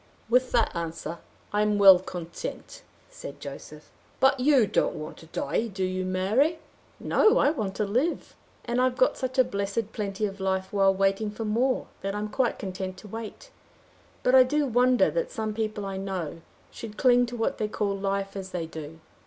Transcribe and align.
"With 0.29 0.51
that 0.51 0.75
answer 0.75 1.19
I 1.53 1.61
am 1.61 1.77
well 1.77 1.99
content," 1.99 2.81
said 3.11 3.39
Joseph. 3.39 3.91
"But 4.19 4.39
you 4.39 4.65
don't 4.65 4.95
want 4.95 5.17
to 5.17 5.27
die, 5.27 5.67
do 5.67 5.83
you, 5.83 6.05
Mary?" 6.05 6.57
"No; 6.99 7.37
I 7.37 7.51
want 7.51 7.75
to 7.75 7.85
live. 7.85 8.35
And 8.65 8.81
I've 8.81 8.97
got 8.97 9.15
such 9.15 9.37
a 9.37 9.43
blessed 9.43 9.93
plenty 9.93 10.25
of 10.25 10.39
life 10.39 10.73
while 10.73 10.91
waiting 10.91 11.29
for 11.29 11.45
more, 11.45 11.85
that 12.01 12.15
I 12.15 12.17
am 12.17 12.29
quite 12.29 12.57
content 12.57 12.97
to 12.97 13.07
wait. 13.07 13.51
But 14.23 14.33
I 14.33 14.41
do 14.41 14.65
wonder 14.65 15.11
that 15.11 15.29
some 15.29 15.53
people 15.53 15.85
I 15.85 15.97
know, 15.97 16.41
should 16.71 16.97
cling 16.97 17.27
to 17.27 17.37
what 17.37 17.59
they 17.59 17.67
call 17.67 17.95
life 17.95 18.35
as 18.35 18.49
they 18.49 18.65
do. 18.65 18.99